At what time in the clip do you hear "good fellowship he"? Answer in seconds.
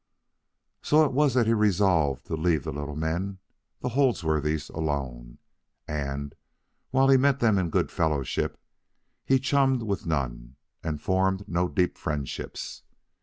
7.69-9.37